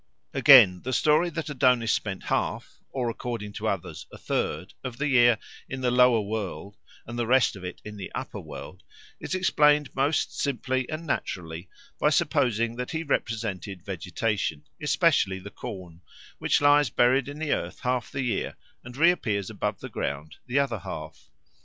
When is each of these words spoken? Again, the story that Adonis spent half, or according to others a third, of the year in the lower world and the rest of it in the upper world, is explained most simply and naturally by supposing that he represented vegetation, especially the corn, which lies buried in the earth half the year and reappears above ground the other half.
Again, 0.33 0.81
the 0.81 0.93
story 0.93 1.29
that 1.29 1.47
Adonis 1.51 1.93
spent 1.93 2.23
half, 2.23 2.79
or 2.89 3.07
according 3.07 3.53
to 3.53 3.67
others 3.67 4.07
a 4.11 4.17
third, 4.17 4.73
of 4.83 4.97
the 4.97 5.07
year 5.07 5.37
in 5.69 5.81
the 5.81 5.91
lower 5.91 6.21
world 6.21 6.75
and 7.05 7.19
the 7.19 7.27
rest 7.27 7.55
of 7.55 7.63
it 7.63 7.79
in 7.85 7.97
the 7.97 8.11
upper 8.13 8.39
world, 8.39 8.81
is 9.19 9.35
explained 9.35 9.93
most 9.95 10.35
simply 10.39 10.89
and 10.89 11.05
naturally 11.05 11.69
by 11.99 12.09
supposing 12.09 12.77
that 12.77 12.89
he 12.89 13.03
represented 13.03 13.85
vegetation, 13.85 14.63
especially 14.81 15.37
the 15.37 15.51
corn, 15.51 16.01
which 16.39 16.61
lies 16.61 16.89
buried 16.89 17.27
in 17.29 17.37
the 17.37 17.53
earth 17.53 17.81
half 17.81 18.11
the 18.11 18.23
year 18.23 18.55
and 18.83 18.97
reappears 18.97 19.51
above 19.51 19.79
ground 19.91 20.37
the 20.47 20.57
other 20.57 20.79
half. 20.79 21.29